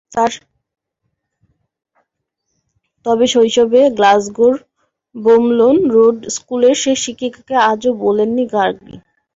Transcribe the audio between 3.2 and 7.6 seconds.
শৈশবে গ্লাসগোর ব্রুমলুন রোড স্কুলের সেই শিক্ষিকাকে